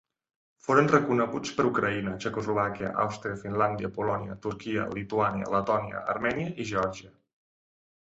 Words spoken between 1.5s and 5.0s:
per Ucraïna, Txecoslovàquia, Àustria, Finlàndia, Polònia, Turquia,